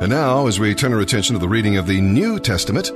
And 0.00 0.10
now, 0.10 0.48
as 0.48 0.58
we 0.58 0.74
turn 0.74 0.92
our 0.92 1.00
attention 1.00 1.34
to 1.34 1.38
the 1.38 1.48
reading 1.48 1.76
of 1.76 1.86
the 1.86 2.00
New 2.00 2.40
Testament, 2.40 2.90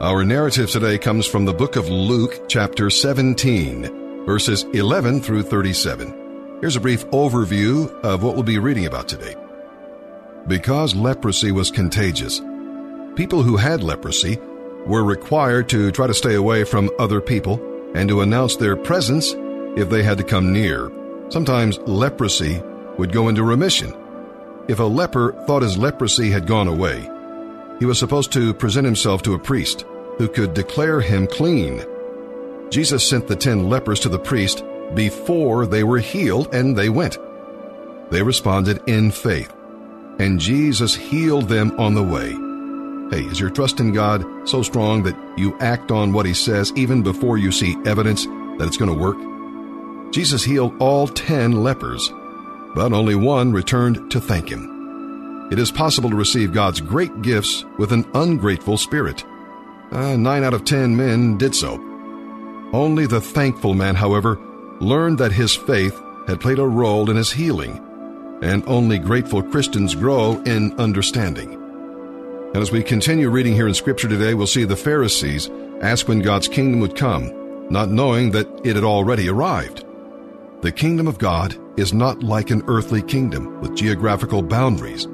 our 0.00 0.24
narrative 0.24 0.68
today 0.68 0.98
comes 0.98 1.24
from 1.24 1.44
the 1.44 1.54
book 1.54 1.76
of 1.76 1.88
Luke, 1.88 2.48
chapter 2.48 2.90
17, 2.90 4.26
verses 4.26 4.64
11 4.74 5.22
through 5.22 5.44
37. 5.44 6.58
Here's 6.60 6.74
a 6.74 6.80
brief 6.80 7.06
overview 7.06 7.88
of 8.02 8.24
what 8.24 8.34
we'll 8.34 8.42
be 8.42 8.58
reading 8.58 8.86
about 8.86 9.08
today. 9.08 9.36
Because 10.48 10.96
leprosy 10.96 11.52
was 11.52 11.70
contagious, 11.70 12.40
people 13.14 13.42
who 13.44 13.56
had 13.56 13.84
leprosy 13.84 14.36
were 14.84 15.04
required 15.04 15.68
to 15.68 15.92
try 15.92 16.08
to 16.08 16.12
stay 16.12 16.34
away 16.34 16.64
from 16.64 16.90
other 16.98 17.20
people 17.20 17.62
and 17.94 18.08
to 18.08 18.20
announce 18.20 18.56
their 18.56 18.76
presence 18.76 19.32
if 19.78 19.88
they 19.90 20.02
had 20.02 20.18
to 20.18 20.24
come 20.24 20.52
near. 20.52 20.90
Sometimes 21.28 21.78
leprosy 21.86 22.60
would 22.98 23.12
go 23.12 23.28
into 23.28 23.44
remission 23.44 23.94
if 24.68 24.80
a 24.80 24.84
leper 24.84 25.32
thought 25.46 25.62
his 25.62 25.78
leprosy 25.78 26.30
had 26.30 26.46
gone 26.46 26.68
away, 26.68 27.08
he 27.78 27.84
was 27.84 27.98
supposed 27.98 28.32
to 28.32 28.54
present 28.54 28.84
himself 28.84 29.22
to 29.22 29.34
a 29.34 29.38
priest 29.38 29.84
who 30.18 30.28
could 30.28 30.54
declare 30.54 31.00
him 31.00 31.26
clean. 31.26 31.84
Jesus 32.70 33.08
sent 33.08 33.28
the 33.28 33.36
ten 33.36 33.68
lepers 33.68 34.00
to 34.00 34.08
the 34.08 34.18
priest 34.18 34.64
before 34.94 35.66
they 35.66 35.84
were 35.84 35.98
healed, 35.98 36.54
and 36.54 36.76
they 36.76 36.88
went. 36.88 37.18
They 38.10 38.22
responded 38.22 38.80
in 38.86 39.10
faith, 39.10 39.52
and 40.18 40.40
Jesus 40.40 40.94
healed 40.94 41.48
them 41.48 41.78
on 41.78 41.94
the 41.94 42.02
way. 42.02 42.30
Hey, 43.10 43.24
is 43.26 43.38
your 43.38 43.50
trust 43.50 43.78
in 43.78 43.92
God 43.92 44.24
so 44.48 44.62
strong 44.62 45.02
that 45.04 45.16
you 45.38 45.56
act 45.60 45.90
on 45.90 46.12
what 46.12 46.26
He 46.26 46.34
says 46.34 46.72
even 46.76 47.02
before 47.02 47.38
you 47.38 47.52
see 47.52 47.76
evidence 47.84 48.24
that 48.24 48.66
it's 48.66 48.76
going 48.76 48.90
to 48.90 48.98
work? 48.98 50.12
Jesus 50.12 50.42
healed 50.42 50.74
all 50.80 51.06
ten 51.06 51.62
lepers 51.62 52.10
but 52.76 52.92
only 52.92 53.14
one 53.14 53.52
returned 53.52 54.10
to 54.10 54.20
thank 54.20 54.50
him. 54.50 55.48
It 55.50 55.58
is 55.58 55.72
possible 55.72 56.10
to 56.10 56.16
receive 56.16 56.52
God's 56.52 56.82
great 56.82 57.22
gifts 57.22 57.64
with 57.78 57.90
an 57.90 58.04
ungrateful 58.12 58.76
spirit. 58.76 59.24
Uh, 59.90 60.14
nine 60.16 60.44
out 60.44 60.52
of 60.52 60.64
ten 60.64 60.94
men 60.94 61.38
did 61.38 61.54
so. 61.54 61.74
Only 62.74 63.06
the 63.06 63.20
thankful 63.20 63.72
man, 63.72 63.94
however, 63.94 64.38
learned 64.80 65.16
that 65.18 65.32
his 65.32 65.54
faith 65.54 65.98
had 66.28 66.40
played 66.40 66.58
a 66.58 66.66
role 66.66 67.08
in 67.08 67.16
his 67.16 67.32
healing, 67.32 67.80
and 68.42 68.62
only 68.66 68.98
grateful 68.98 69.42
Christians 69.42 69.94
grow 69.94 70.42
in 70.42 70.78
understanding. 70.78 71.54
And 72.52 72.58
as 72.58 72.70
we 72.70 72.82
continue 72.82 73.30
reading 73.30 73.54
here 73.54 73.68
in 73.68 73.74
Scripture 73.74 74.08
today, 74.08 74.34
we'll 74.34 74.46
see 74.46 74.64
the 74.64 74.76
Pharisees 74.76 75.48
ask 75.80 76.08
when 76.08 76.20
God's 76.20 76.48
kingdom 76.48 76.80
would 76.80 76.94
come, 76.94 77.32
not 77.70 77.88
knowing 77.88 78.32
that 78.32 78.48
it 78.64 78.76
had 78.76 78.84
already 78.84 79.30
arrived. 79.30 79.85
The 80.62 80.72
kingdom 80.72 81.06
of 81.06 81.18
God 81.18 81.54
is 81.78 81.92
not 81.92 82.22
like 82.22 82.50
an 82.50 82.62
earthly 82.66 83.02
kingdom 83.02 83.60
with 83.60 83.76
geographical 83.76 84.40
boundaries. 84.40 85.06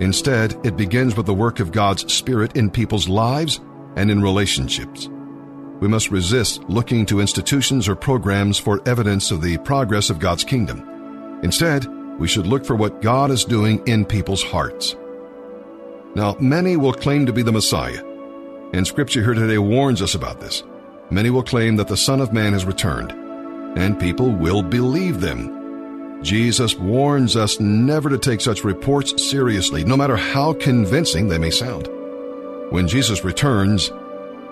Instead, 0.00 0.58
it 0.64 0.78
begins 0.78 1.14
with 1.14 1.26
the 1.26 1.34
work 1.34 1.60
of 1.60 1.70
God's 1.70 2.10
Spirit 2.10 2.56
in 2.56 2.70
people's 2.70 3.06
lives 3.06 3.60
and 3.96 4.10
in 4.10 4.22
relationships. 4.22 5.06
We 5.80 5.88
must 5.88 6.10
resist 6.10 6.64
looking 6.64 7.04
to 7.06 7.20
institutions 7.20 7.88
or 7.88 7.94
programs 7.94 8.56
for 8.56 8.80
evidence 8.88 9.30
of 9.30 9.42
the 9.42 9.58
progress 9.58 10.08
of 10.08 10.18
God's 10.18 10.44
kingdom. 10.44 11.40
Instead, 11.42 11.86
we 12.18 12.26
should 12.26 12.46
look 12.46 12.64
for 12.64 12.74
what 12.74 13.02
God 13.02 13.30
is 13.30 13.44
doing 13.44 13.86
in 13.86 14.06
people's 14.06 14.42
hearts. 14.42 14.96
Now, 16.14 16.36
many 16.40 16.78
will 16.78 16.94
claim 16.94 17.26
to 17.26 17.34
be 17.34 17.42
the 17.42 17.52
Messiah, 17.52 18.02
and 18.72 18.86
Scripture 18.86 19.22
here 19.22 19.34
today 19.34 19.58
warns 19.58 20.00
us 20.00 20.14
about 20.14 20.40
this. 20.40 20.62
Many 21.10 21.28
will 21.28 21.42
claim 21.42 21.76
that 21.76 21.88
the 21.88 21.98
Son 21.98 22.22
of 22.22 22.32
Man 22.32 22.54
has 22.54 22.64
returned 22.64 23.14
and 23.76 23.98
people 23.98 24.30
will 24.30 24.62
believe 24.62 25.20
them. 25.20 26.22
Jesus 26.22 26.76
warns 26.76 27.34
us 27.36 27.60
never 27.60 28.10
to 28.10 28.18
take 28.18 28.40
such 28.40 28.64
reports 28.64 29.30
seriously, 29.30 29.84
no 29.84 29.96
matter 29.96 30.16
how 30.16 30.52
convincing 30.54 31.28
they 31.28 31.38
may 31.38 31.50
sound. 31.50 31.88
When 32.70 32.86
Jesus 32.86 33.24
returns, 33.24 33.90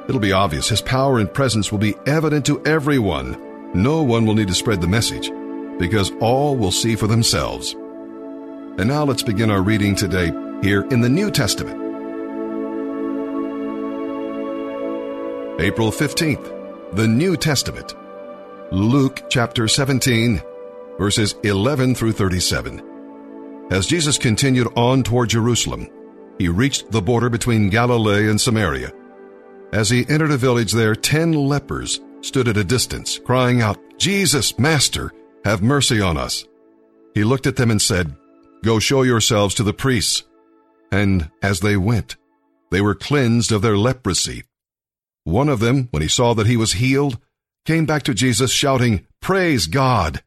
it'll 0.09 0.21
be 0.21 0.33
obvious 0.33 0.69
his 0.69 0.81
power 0.81 1.19
and 1.19 1.33
presence 1.33 1.71
will 1.71 1.79
be 1.79 1.95
evident 2.07 2.47
to 2.47 2.65
everyone. 2.65 3.73
No 3.75 4.03
one 4.03 4.25
will 4.25 4.35
need 4.35 4.49
to 4.49 4.55
spread 4.55 4.81
the 4.81 4.89
message, 4.89 5.31
because 5.79 6.11
all 6.21 6.57
will 6.57 6.73
see 6.73 6.97
for 6.97 7.07
themselves. 7.07 7.75
And 7.75 8.89
now 8.89 9.05
let's 9.05 9.23
begin 9.23 9.51
our 9.51 9.63
reading 9.63 9.95
today 9.95 10.33
here 10.63 10.83
in 10.91 11.01
the 11.03 11.09
New 11.09 11.31
Testament. 11.31 11.77
April 15.61 15.91
15th, 15.91 16.95
the 16.95 17.07
New 17.07 17.37
Testament. 17.37 17.95
Luke 18.71 19.23
chapter 19.31 19.67
17, 19.67 20.43
verses 20.99 21.35
11 21.43 21.95
through 21.95 22.13
37. 22.13 23.69
As 23.71 23.87
Jesus 23.87 24.19
continued 24.19 24.69
on 24.77 25.03
toward 25.03 25.31
Jerusalem, 25.31 25.89
he 26.39 26.49
reached 26.49 26.91
the 26.91 27.01
border 27.01 27.31
between 27.31 27.71
Galilee 27.71 28.29
and 28.29 28.39
Samaria. 28.39 28.93
As 29.73 29.89
he 29.89 30.05
entered 30.11 30.33
a 30.33 30.37
village 30.37 30.73
there, 30.73 30.95
ten 30.95 31.33
lepers 31.33 32.01
stood 32.21 32.47
at 32.47 32.59
a 32.59 32.65
distance, 32.65 33.19
crying 33.19 33.63
out, 33.63 33.79
Jesus, 33.97 34.59
Master, 34.59 35.13
have 35.47 35.63
mercy 35.63 36.03
on 36.03 36.19
us. 36.19 36.45
He 37.15 37.25
looked 37.25 37.47
at 37.47 37.57
them 37.57 37.71
and 37.71 37.81
said, 37.81 38.15
Go 38.63 38.79
show 38.79 39.03
yourselves 39.03 39.55
to 39.55 39.63
the 39.63 39.73
priests. 39.73 40.25
And 40.93 41.31
as 41.41 41.61
they 41.61 41.79
went, 41.79 42.17
they 42.71 42.83
were 42.83 42.95
cleansed 42.95 43.51
of 43.51 43.63
their 43.63 43.79
leprosy. 43.79 44.45
One 45.25 45.49
of 45.49 45.61
them, 45.61 45.89
when 45.91 46.03
he 46.03 46.09
saw 46.09 46.35
that 46.35 46.47
he 46.47 46.59
was 46.59 46.75
healed, 46.75 47.19
came 47.69 47.85
back 47.85 48.03
to 48.03 48.15
Jesus 48.15 48.51
shouting, 48.51 49.07
Praise 49.21 49.67
God! 49.67 50.23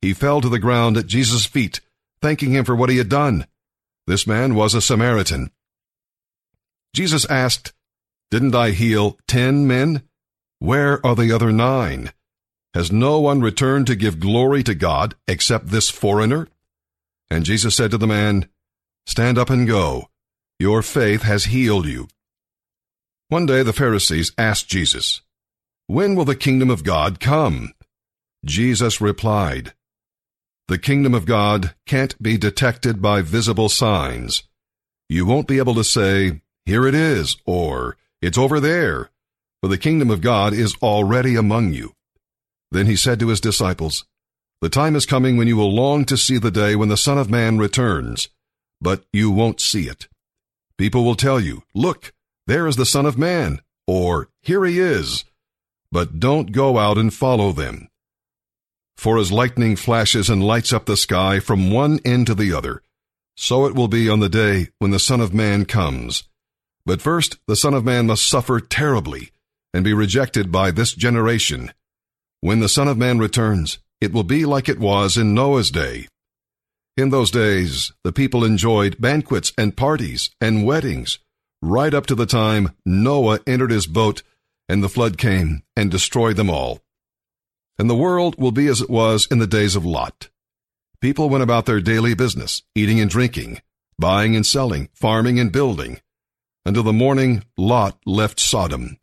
He 0.00 0.14
fell 0.14 0.40
to 0.40 0.48
the 0.48 0.58
ground 0.58 0.96
at 0.96 1.06
Jesus' 1.06 1.44
feet, 1.44 1.82
thanking 2.22 2.52
him 2.52 2.64
for 2.64 2.74
what 2.74 2.88
he 2.88 2.96
had 2.96 3.10
done. 3.10 3.46
This 4.06 4.26
man 4.26 4.54
was 4.54 4.72
a 4.72 4.80
Samaritan. 4.80 5.50
Jesus 6.94 7.26
asked, 7.26 7.74
Didn't 8.30 8.54
I 8.54 8.70
heal 8.70 9.18
ten 9.28 9.66
men? 9.66 10.04
Where 10.58 11.04
are 11.04 11.14
the 11.14 11.32
other 11.32 11.52
nine? 11.52 12.14
Has 12.72 12.90
no 12.90 13.20
one 13.20 13.42
returned 13.42 13.86
to 13.88 13.94
give 13.94 14.18
glory 14.18 14.62
to 14.62 14.74
God 14.74 15.16
except 15.28 15.66
this 15.66 15.90
foreigner? 15.90 16.48
And 17.30 17.44
Jesus 17.44 17.76
said 17.76 17.90
to 17.90 17.98
the 17.98 18.06
man, 18.06 18.48
Stand 19.06 19.36
up 19.36 19.50
and 19.50 19.68
go. 19.68 20.08
Your 20.58 20.80
faith 20.80 21.24
has 21.24 21.44
healed 21.44 21.84
you. 21.84 22.08
One 23.28 23.44
day 23.44 23.62
the 23.62 23.74
Pharisees 23.74 24.32
asked 24.38 24.68
Jesus, 24.68 25.20
when 25.88 26.16
will 26.16 26.24
the 26.24 26.34
kingdom 26.34 26.68
of 26.68 26.82
God 26.82 27.20
come? 27.20 27.72
Jesus 28.44 29.00
replied, 29.00 29.72
The 30.66 30.78
kingdom 30.78 31.14
of 31.14 31.26
God 31.26 31.74
can't 31.86 32.20
be 32.20 32.36
detected 32.36 33.00
by 33.00 33.22
visible 33.22 33.68
signs. 33.68 34.42
You 35.08 35.26
won't 35.26 35.46
be 35.46 35.58
able 35.58 35.76
to 35.76 35.84
say, 35.84 36.40
Here 36.64 36.86
it 36.88 36.94
is, 36.94 37.36
or 37.44 37.96
It's 38.20 38.38
over 38.38 38.58
there, 38.58 39.10
for 39.60 39.68
the 39.68 39.78
kingdom 39.78 40.10
of 40.10 40.20
God 40.20 40.52
is 40.52 40.74
already 40.82 41.36
among 41.36 41.72
you. 41.72 41.94
Then 42.72 42.86
he 42.86 42.96
said 42.96 43.20
to 43.20 43.28
his 43.28 43.40
disciples, 43.40 44.06
The 44.60 44.68
time 44.68 44.96
is 44.96 45.06
coming 45.06 45.36
when 45.36 45.46
you 45.46 45.56
will 45.56 45.72
long 45.72 46.04
to 46.06 46.16
see 46.16 46.38
the 46.38 46.50
day 46.50 46.74
when 46.74 46.88
the 46.88 46.96
Son 46.96 47.16
of 47.16 47.30
Man 47.30 47.58
returns, 47.58 48.28
but 48.80 49.04
you 49.12 49.30
won't 49.30 49.60
see 49.60 49.88
it. 49.88 50.08
People 50.78 51.04
will 51.04 51.14
tell 51.14 51.38
you, 51.38 51.62
Look, 51.74 52.12
there 52.48 52.66
is 52.66 52.74
the 52.74 52.86
Son 52.86 53.06
of 53.06 53.16
Man, 53.16 53.60
or 53.86 54.30
Here 54.42 54.64
he 54.64 54.80
is 54.80 55.24
but 55.90 56.18
don't 56.18 56.52
go 56.52 56.78
out 56.78 56.98
and 56.98 57.12
follow 57.12 57.52
them. 57.52 57.88
For 58.96 59.18
as 59.18 59.30
lightning 59.30 59.76
flashes 59.76 60.30
and 60.30 60.42
lights 60.42 60.72
up 60.72 60.86
the 60.86 60.96
sky 60.96 61.38
from 61.38 61.70
one 61.70 62.00
end 62.04 62.26
to 62.28 62.34
the 62.34 62.52
other, 62.52 62.82
so 63.36 63.66
it 63.66 63.74
will 63.74 63.88
be 63.88 64.08
on 64.08 64.20
the 64.20 64.28
day 64.28 64.68
when 64.78 64.90
the 64.90 64.98
Son 64.98 65.20
of 65.20 65.34
Man 65.34 65.66
comes. 65.66 66.24
But 66.86 67.02
first, 67.02 67.38
the 67.46 67.56
Son 67.56 67.74
of 67.74 67.84
Man 67.84 68.06
must 68.06 68.26
suffer 68.26 68.60
terribly 68.60 69.30
and 69.74 69.84
be 69.84 69.92
rejected 69.92 70.50
by 70.50 70.70
this 70.70 70.94
generation. 70.94 71.72
When 72.40 72.60
the 72.60 72.68
Son 72.68 72.88
of 72.88 72.96
Man 72.96 73.18
returns, 73.18 73.78
it 74.00 74.12
will 74.12 74.22
be 74.22 74.46
like 74.46 74.68
it 74.68 74.78
was 74.78 75.16
in 75.16 75.34
Noah's 75.34 75.70
day. 75.70 76.06
In 76.96 77.10
those 77.10 77.30
days, 77.30 77.92
the 78.04 78.12
people 78.12 78.44
enjoyed 78.44 79.00
banquets 79.00 79.52
and 79.58 79.76
parties 79.76 80.30
and 80.40 80.64
weddings, 80.64 81.18
right 81.60 81.92
up 81.92 82.06
to 82.06 82.14
the 82.14 82.24
time 82.24 82.70
Noah 82.86 83.40
entered 83.46 83.70
his 83.70 83.86
boat 83.86 84.22
and 84.68 84.82
the 84.82 84.88
flood 84.88 85.18
came 85.18 85.62
and 85.76 85.90
destroyed 85.90 86.36
them 86.36 86.50
all. 86.50 86.80
And 87.78 87.90
the 87.90 87.94
world 87.94 88.36
will 88.38 88.52
be 88.52 88.66
as 88.68 88.80
it 88.80 88.90
was 88.90 89.26
in 89.30 89.38
the 89.38 89.46
days 89.46 89.76
of 89.76 89.84
Lot. 89.84 90.28
People 91.00 91.28
went 91.28 91.42
about 91.42 91.66
their 91.66 91.80
daily 91.80 92.14
business, 92.14 92.62
eating 92.74 93.00
and 93.00 93.10
drinking, 93.10 93.60
buying 93.98 94.34
and 94.34 94.46
selling, 94.46 94.88
farming 94.94 95.38
and 95.38 95.52
building, 95.52 96.00
until 96.64 96.82
the 96.82 96.92
morning 96.92 97.44
Lot 97.56 97.98
left 98.06 98.40
Sodom. 98.40 98.98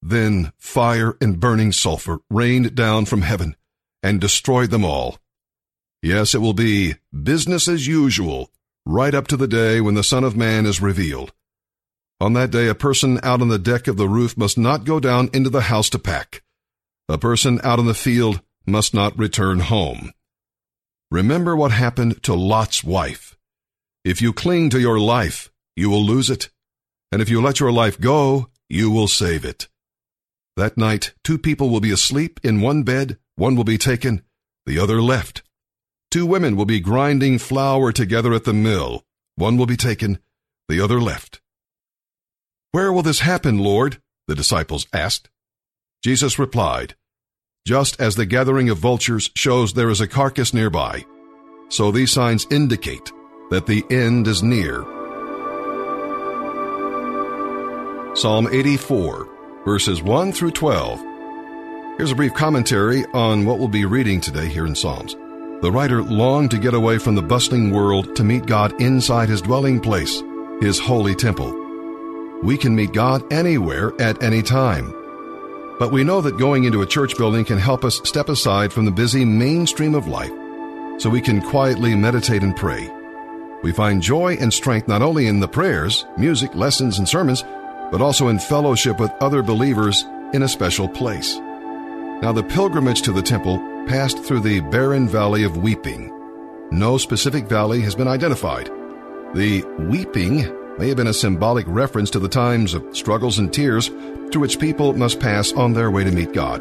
Then 0.00 0.52
fire 0.58 1.16
and 1.20 1.40
burning 1.40 1.72
sulfur 1.72 2.20
rained 2.30 2.74
down 2.74 3.04
from 3.04 3.22
heaven 3.22 3.56
and 4.02 4.20
destroyed 4.20 4.70
them 4.70 4.84
all. 4.84 5.18
Yes, 6.02 6.34
it 6.34 6.38
will 6.38 6.54
be 6.54 6.96
business 7.22 7.68
as 7.68 7.86
usual 7.86 8.50
right 8.84 9.14
up 9.14 9.26
to 9.28 9.36
the 9.36 9.48
day 9.48 9.80
when 9.80 9.94
the 9.94 10.04
Son 10.04 10.24
of 10.24 10.36
Man 10.36 10.66
is 10.66 10.82
revealed. 10.82 11.32
On 12.20 12.32
that 12.34 12.50
day, 12.50 12.68
a 12.68 12.74
person 12.74 13.18
out 13.22 13.40
on 13.40 13.48
the 13.48 13.58
deck 13.58 13.88
of 13.88 13.96
the 13.96 14.08
roof 14.08 14.36
must 14.36 14.56
not 14.56 14.84
go 14.84 15.00
down 15.00 15.28
into 15.32 15.50
the 15.50 15.62
house 15.62 15.90
to 15.90 15.98
pack. 15.98 16.42
A 17.08 17.18
person 17.18 17.60
out 17.62 17.78
in 17.78 17.86
the 17.86 17.94
field 17.94 18.40
must 18.66 18.94
not 18.94 19.18
return 19.18 19.60
home. 19.60 20.12
Remember 21.10 21.54
what 21.54 21.72
happened 21.72 22.22
to 22.22 22.34
Lot's 22.34 22.82
wife. 22.82 23.36
If 24.04 24.22
you 24.22 24.32
cling 24.32 24.70
to 24.70 24.80
your 24.80 24.98
life, 24.98 25.50
you 25.76 25.90
will 25.90 26.04
lose 26.04 26.30
it. 26.30 26.50
And 27.12 27.20
if 27.20 27.28
you 27.28 27.40
let 27.40 27.60
your 27.60 27.72
life 27.72 28.00
go, 28.00 28.48
you 28.68 28.90
will 28.90 29.08
save 29.08 29.44
it. 29.44 29.68
That 30.56 30.76
night, 30.76 31.14
two 31.24 31.38
people 31.38 31.68
will 31.68 31.80
be 31.80 31.90
asleep 31.90 32.40
in 32.42 32.60
one 32.60 32.84
bed, 32.84 33.18
one 33.36 33.56
will 33.56 33.64
be 33.64 33.78
taken, 33.78 34.22
the 34.66 34.78
other 34.78 35.02
left. 35.02 35.42
Two 36.10 36.26
women 36.26 36.56
will 36.56 36.64
be 36.64 36.80
grinding 36.80 37.38
flour 37.38 37.92
together 37.92 38.32
at 38.32 38.44
the 38.44 38.52
mill, 38.52 39.04
one 39.36 39.56
will 39.56 39.66
be 39.66 39.76
taken, 39.76 40.20
the 40.68 40.80
other 40.80 41.00
left. 41.00 41.40
Where 42.74 42.92
will 42.92 43.02
this 43.02 43.20
happen, 43.20 43.58
Lord? 43.60 43.98
the 44.26 44.34
disciples 44.34 44.88
asked. 44.92 45.30
Jesus 46.02 46.40
replied, 46.40 46.96
Just 47.64 48.00
as 48.00 48.16
the 48.16 48.26
gathering 48.26 48.68
of 48.68 48.78
vultures 48.78 49.30
shows 49.36 49.74
there 49.74 49.90
is 49.90 50.00
a 50.00 50.08
carcass 50.08 50.52
nearby, 50.52 51.04
so 51.68 51.92
these 51.92 52.10
signs 52.10 52.48
indicate 52.50 53.12
that 53.52 53.66
the 53.66 53.84
end 53.90 54.26
is 54.26 54.42
near. 54.42 54.82
Psalm 58.16 58.48
84, 58.50 59.28
verses 59.64 60.02
1 60.02 60.32
through 60.32 60.50
12. 60.50 60.98
Here's 61.96 62.10
a 62.10 62.16
brief 62.16 62.34
commentary 62.34 63.04
on 63.14 63.44
what 63.44 63.60
we'll 63.60 63.68
be 63.68 63.84
reading 63.84 64.20
today 64.20 64.48
here 64.48 64.66
in 64.66 64.74
Psalms. 64.74 65.14
The 65.62 65.70
writer 65.70 66.02
longed 66.02 66.50
to 66.50 66.58
get 66.58 66.74
away 66.74 66.98
from 66.98 67.14
the 67.14 67.22
bustling 67.22 67.70
world 67.70 68.16
to 68.16 68.24
meet 68.24 68.46
God 68.46 68.80
inside 68.82 69.28
his 69.28 69.42
dwelling 69.42 69.78
place, 69.78 70.24
his 70.60 70.80
holy 70.80 71.14
temple. 71.14 71.63
We 72.42 72.56
can 72.56 72.74
meet 72.74 72.92
God 72.92 73.32
anywhere 73.32 73.92
at 74.00 74.22
any 74.22 74.42
time. 74.42 74.92
But 75.78 75.92
we 75.92 76.04
know 76.04 76.20
that 76.20 76.38
going 76.38 76.64
into 76.64 76.82
a 76.82 76.86
church 76.86 77.16
building 77.16 77.44
can 77.44 77.58
help 77.58 77.84
us 77.84 78.00
step 78.04 78.28
aside 78.28 78.72
from 78.72 78.84
the 78.84 78.90
busy 78.90 79.24
mainstream 79.24 79.94
of 79.94 80.06
life 80.06 80.32
so 80.98 81.10
we 81.10 81.20
can 81.20 81.40
quietly 81.40 81.94
meditate 81.94 82.42
and 82.42 82.54
pray. 82.54 82.90
We 83.62 83.72
find 83.72 84.02
joy 84.02 84.34
and 84.34 84.52
strength 84.52 84.88
not 84.88 85.02
only 85.02 85.26
in 85.26 85.40
the 85.40 85.48
prayers, 85.48 86.06
music, 86.16 86.54
lessons, 86.54 86.98
and 86.98 87.08
sermons, 87.08 87.42
but 87.90 88.00
also 88.00 88.28
in 88.28 88.38
fellowship 88.38 89.00
with 89.00 89.10
other 89.20 89.42
believers 89.42 90.04
in 90.32 90.42
a 90.42 90.48
special 90.48 90.88
place. 90.88 91.38
Now, 92.22 92.32
the 92.32 92.42
pilgrimage 92.42 93.02
to 93.02 93.12
the 93.12 93.22
temple 93.22 93.58
passed 93.86 94.22
through 94.22 94.40
the 94.40 94.60
barren 94.60 95.08
valley 95.08 95.44
of 95.44 95.56
weeping. 95.56 96.10
No 96.70 96.98
specific 96.98 97.46
valley 97.46 97.80
has 97.82 97.94
been 97.94 98.08
identified. 98.08 98.66
The 99.34 99.62
weeping 99.90 100.44
may 100.78 100.88
have 100.88 100.96
been 100.96 101.06
a 101.06 101.14
symbolic 101.14 101.64
reference 101.68 102.10
to 102.10 102.18
the 102.18 102.28
times 102.28 102.74
of 102.74 102.96
struggles 102.96 103.38
and 103.38 103.52
tears 103.52 103.88
through 104.30 104.40
which 104.40 104.58
people 104.58 104.92
must 104.92 105.20
pass 105.20 105.52
on 105.52 105.72
their 105.72 105.90
way 105.90 106.04
to 106.04 106.10
meet 106.10 106.32
God. 106.32 106.60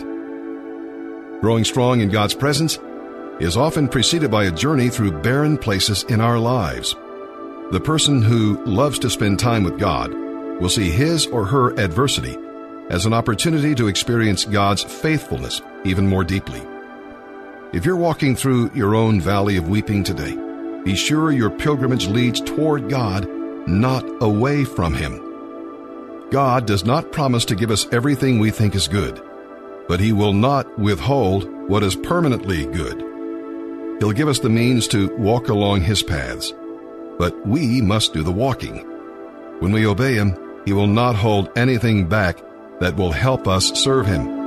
Growing 1.42 1.63
strong 1.63 2.00
in 2.00 2.10
God's 2.10 2.33
presence 2.33 2.80
is 3.39 3.57
often 3.57 3.88
preceded 3.88 4.30
by 4.30 4.45
a 4.45 4.51
journey 4.51 4.89
through 4.89 5.21
barren 5.21 5.57
places 5.57 6.04
in 6.04 6.21
our 6.21 6.38
lives. 6.38 6.95
The 7.71 7.81
person 7.83 8.21
who 8.21 8.63
loves 8.65 9.00
to 9.00 9.10
spend 9.10 9.39
time 9.39 9.63
with 9.63 9.80
God 9.80 10.13
will 10.13 10.69
see 10.69 10.89
his 10.89 11.25
or 11.25 11.45
her 11.45 11.77
adversity 11.80 12.38
as 12.89 13.06
an 13.06 13.13
opportunity 13.13 13.74
to 13.75 13.88
experience 13.88 14.45
God's 14.45 14.83
faithfulness 14.83 15.62
even 15.83 16.07
more 16.07 16.24
deeply. 16.24 16.62
If 17.74 17.86
you're 17.86 17.98
walking 17.98 18.36
through 18.36 18.71
your 18.75 18.94
own 18.94 19.19
valley 19.19 19.57
of 19.57 19.68
weeping 19.68 20.04
today, 20.04 20.38
be 20.83 20.95
sure 20.95 21.31
your 21.31 21.50
pilgrimage 21.50 22.07
leads 22.07 22.39
toward 22.39 22.89
God, 22.89 23.27
not 23.68 24.06
away 24.21 24.65
from 24.65 24.94
Him. 24.94 25.19
God 26.31 26.65
does 26.65 26.83
not 26.83 27.12
promise 27.12 27.45
to 27.45 27.56
give 27.56 27.71
us 27.71 27.88
everything 27.92 28.39
we 28.39 28.51
think 28.51 28.75
is 28.75 28.88
good, 28.88 29.21
but 29.88 30.00
He 30.00 30.12
will 30.12 30.33
not 30.33 30.80
withhold 30.80 31.48
what 31.69 31.83
is 31.83 31.95
permanently 31.95 32.65
good. 32.65 33.00
He'll 34.00 34.12
give 34.12 34.27
us 34.27 34.39
the 34.39 34.50
means 34.50 34.88
to 34.89 35.15
walk 35.18 35.50
along 35.50 35.81
His 35.81 36.04
paths, 36.04 36.54
but 37.18 37.48
we 37.48 37.81
must 37.81 38.13
do 38.13 38.24
the 38.24 38.31
walking. 38.31 38.77
When 39.60 39.71
we 39.71 39.86
obey 39.86 40.15
Him, 40.15 40.36
He 40.65 40.74
will 40.74 40.88
not 40.88 41.15
hold 41.15 41.50
anything 41.56 42.07
back 42.07 42.39
that 42.80 42.95
will 42.95 43.12
help 43.12 43.48
us 43.48 43.71
serve 43.80 44.07
Him. 44.07 44.42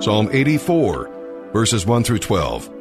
Psalm 0.00 0.30
84, 0.32 1.50
verses 1.52 1.84
1 1.84 2.04
through 2.04 2.20
12. 2.20 2.79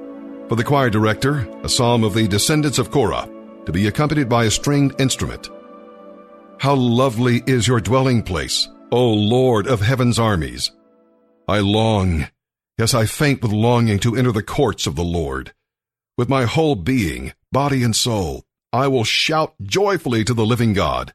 For 0.49 0.55
the 0.55 0.63
choir 0.63 0.89
director, 0.89 1.47
a 1.61 1.69
psalm 1.69 2.03
of 2.03 2.15
the 2.15 2.27
descendants 2.27 2.79
of 2.79 2.89
Korah, 2.89 3.29
to 3.67 3.71
be 3.71 3.87
accompanied 3.87 4.27
by 4.27 4.45
a 4.45 4.51
stringed 4.51 4.99
instrument. 4.99 5.47
How 6.57 6.73
lovely 6.73 7.43
is 7.45 7.67
your 7.67 7.79
dwelling 7.79 8.23
place, 8.23 8.67
O 8.91 9.13
Lord 9.13 9.67
of 9.67 9.79
heaven's 9.79 10.17
armies! 10.17 10.71
I 11.47 11.59
long, 11.59 12.29
yes, 12.79 12.95
I 12.95 13.05
faint 13.05 13.43
with 13.43 13.51
longing 13.51 13.99
to 13.99 14.15
enter 14.15 14.31
the 14.31 14.41
courts 14.41 14.87
of 14.87 14.95
the 14.95 15.03
Lord. 15.03 15.53
With 16.17 16.29
my 16.29 16.45
whole 16.45 16.73
being, 16.73 17.33
body 17.51 17.83
and 17.83 17.95
soul, 17.95 18.43
I 18.73 18.87
will 18.87 19.03
shout 19.03 19.53
joyfully 19.61 20.23
to 20.23 20.33
the 20.33 20.47
living 20.47 20.73
God. 20.73 21.13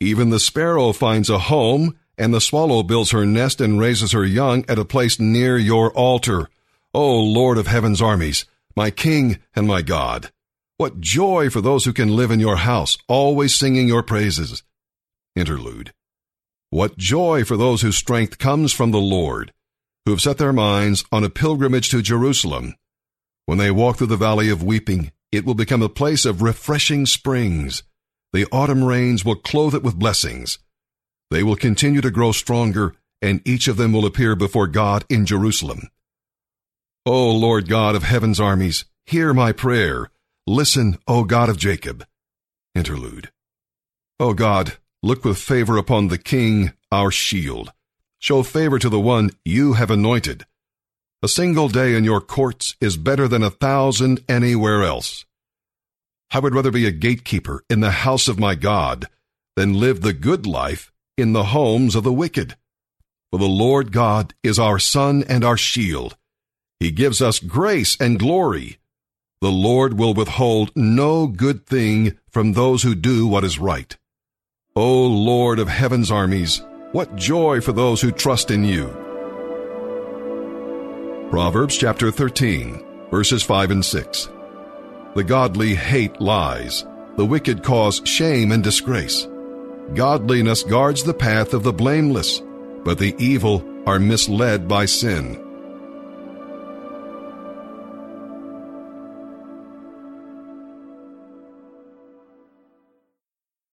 Even 0.00 0.30
the 0.30 0.40
sparrow 0.40 0.92
finds 0.92 1.30
a 1.30 1.38
home, 1.38 1.96
and 2.18 2.34
the 2.34 2.40
swallow 2.40 2.82
builds 2.82 3.12
her 3.12 3.24
nest 3.24 3.60
and 3.60 3.78
raises 3.78 4.10
her 4.10 4.24
young 4.24 4.64
at 4.68 4.80
a 4.80 4.84
place 4.84 5.20
near 5.20 5.56
your 5.56 5.92
altar. 5.92 6.48
O 6.92 7.20
Lord 7.20 7.56
of 7.56 7.68
heaven's 7.68 8.02
armies, 8.02 8.46
my 8.76 8.90
King 8.90 9.38
and 9.54 9.66
my 9.66 9.82
God. 9.82 10.30
What 10.76 11.00
joy 11.00 11.50
for 11.50 11.60
those 11.60 11.84
who 11.84 11.92
can 11.92 12.16
live 12.16 12.30
in 12.30 12.40
your 12.40 12.56
house, 12.56 12.98
always 13.08 13.54
singing 13.54 13.86
your 13.86 14.02
praises. 14.02 14.62
Interlude. 15.36 15.92
What 16.70 16.98
joy 16.98 17.44
for 17.44 17.56
those 17.56 17.82
whose 17.82 17.96
strength 17.96 18.38
comes 18.38 18.72
from 18.72 18.90
the 18.90 18.98
Lord, 18.98 19.52
who 20.04 20.10
have 20.10 20.20
set 20.20 20.38
their 20.38 20.52
minds 20.52 21.04
on 21.12 21.22
a 21.22 21.30
pilgrimage 21.30 21.88
to 21.90 22.02
Jerusalem. 22.02 22.74
When 23.46 23.58
they 23.58 23.70
walk 23.70 23.98
through 23.98 24.08
the 24.08 24.16
valley 24.16 24.48
of 24.50 24.62
weeping, 24.62 25.12
it 25.30 25.44
will 25.44 25.54
become 25.54 25.82
a 25.82 25.88
place 25.88 26.24
of 26.24 26.42
refreshing 26.42 27.06
springs. 27.06 27.84
The 28.32 28.46
autumn 28.50 28.82
rains 28.82 29.24
will 29.24 29.36
clothe 29.36 29.74
it 29.74 29.82
with 29.84 29.98
blessings. 29.98 30.58
They 31.30 31.42
will 31.42 31.56
continue 31.56 32.00
to 32.00 32.10
grow 32.10 32.32
stronger, 32.32 32.94
and 33.22 33.40
each 33.46 33.68
of 33.68 33.76
them 33.76 33.92
will 33.92 34.06
appear 34.06 34.34
before 34.34 34.66
God 34.66 35.04
in 35.08 35.26
Jerusalem. 35.26 35.88
O 37.06 37.30
Lord 37.32 37.68
God 37.68 37.94
of 37.94 38.02
heaven's 38.02 38.40
armies, 38.40 38.86
hear 39.04 39.34
my 39.34 39.52
prayer. 39.52 40.08
Listen, 40.46 40.96
O 41.06 41.24
God 41.24 41.50
of 41.50 41.58
Jacob. 41.58 42.06
Interlude. 42.74 43.30
O 44.18 44.32
God, 44.32 44.78
look 45.02 45.22
with 45.22 45.36
favor 45.36 45.76
upon 45.76 46.08
the 46.08 46.16
King, 46.16 46.72
our 46.90 47.10
shield. 47.10 47.74
Show 48.20 48.42
favor 48.42 48.78
to 48.78 48.88
the 48.88 48.98
one 48.98 49.32
you 49.44 49.74
have 49.74 49.90
anointed. 49.90 50.46
A 51.22 51.28
single 51.28 51.68
day 51.68 51.94
in 51.94 52.04
your 52.04 52.22
courts 52.22 52.74
is 52.80 52.96
better 52.96 53.28
than 53.28 53.42
a 53.42 53.50
thousand 53.50 54.24
anywhere 54.26 54.82
else. 54.82 55.26
I 56.30 56.38
would 56.38 56.54
rather 56.54 56.70
be 56.70 56.86
a 56.86 56.90
gatekeeper 56.90 57.64
in 57.68 57.80
the 57.80 57.90
house 57.90 58.28
of 58.28 58.38
my 58.38 58.54
God 58.54 59.08
than 59.56 59.74
live 59.78 60.00
the 60.00 60.14
good 60.14 60.46
life 60.46 60.90
in 61.18 61.34
the 61.34 61.44
homes 61.44 61.94
of 61.94 62.02
the 62.02 62.14
wicked. 62.14 62.56
For 63.30 63.38
the 63.38 63.44
Lord 63.44 63.92
God 63.92 64.32
is 64.42 64.58
our 64.58 64.78
sun 64.78 65.22
and 65.28 65.44
our 65.44 65.58
shield. 65.58 66.16
He 66.84 66.90
gives 66.90 67.22
us 67.22 67.38
grace 67.38 67.96
and 67.98 68.18
glory. 68.18 68.76
The 69.40 69.50
Lord 69.50 69.98
will 69.98 70.12
withhold 70.12 70.70
no 70.76 71.26
good 71.26 71.64
thing 71.64 72.18
from 72.28 72.52
those 72.52 72.82
who 72.82 72.94
do 72.94 73.26
what 73.26 73.42
is 73.42 73.58
right. 73.58 73.96
O 74.76 75.06
Lord 75.06 75.58
of 75.58 75.66
heaven's 75.66 76.10
armies, 76.10 76.60
what 76.92 77.16
joy 77.16 77.62
for 77.62 77.72
those 77.72 78.02
who 78.02 78.12
trust 78.12 78.50
in 78.50 78.64
you. 78.64 78.88
Proverbs 81.30 81.78
chapter 81.78 82.10
13, 82.10 82.84
verses 83.10 83.42
5 83.42 83.70
and 83.70 83.82
6. 83.82 84.28
The 85.14 85.24
godly 85.24 85.74
hate 85.74 86.20
lies. 86.20 86.84
The 87.16 87.24
wicked 87.24 87.62
cause 87.62 88.02
shame 88.04 88.52
and 88.52 88.62
disgrace. 88.62 89.26
Godliness 89.94 90.62
guards 90.62 91.02
the 91.02 91.14
path 91.14 91.54
of 91.54 91.62
the 91.62 91.72
blameless, 91.72 92.42
but 92.84 92.98
the 92.98 93.14
evil 93.18 93.64
are 93.86 93.98
misled 93.98 94.68
by 94.68 94.84
sin. 94.84 95.43